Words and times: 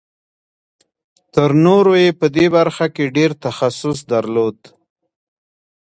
تر 1.33 1.49
نورو 1.65 1.93
یې 2.03 2.09
په 2.19 2.27
دې 2.35 2.45
برخه 2.55 2.85
کې 2.95 3.13
ډېر 3.17 3.31
تخصص 3.45 3.97
درلود 4.11 4.57